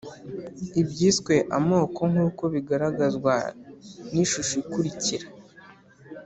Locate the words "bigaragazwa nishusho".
2.53-4.53